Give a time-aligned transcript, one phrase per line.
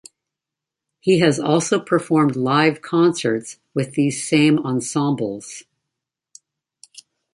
[0.99, 5.61] He has also performed live concerts with these same ensembles.